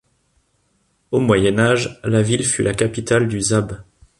Au 1.11 1.19
Moyen 1.19 1.59
Âge, 1.59 1.99
la 2.03 2.23
ville 2.23 2.43
fut 2.43 2.63
la 2.63 2.73
capitale 2.73 3.27
du 3.27 3.39
Zab. 3.39 3.83